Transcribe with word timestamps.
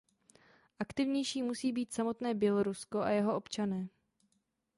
Aktivnější 0.79 1.43
musí 1.43 1.71
být 1.71 1.93
samotné 1.93 2.33
Bělorusko 2.33 2.99
a 2.99 3.09
jeho 3.09 3.35
občané. 3.35 3.87